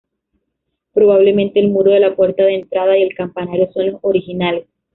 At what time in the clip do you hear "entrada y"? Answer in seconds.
2.55-3.03